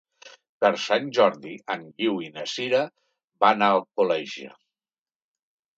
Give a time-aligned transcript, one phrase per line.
[0.63, 2.83] Per Sant Jordi en Guiu i na Sira
[3.47, 4.53] van a Alcoleja.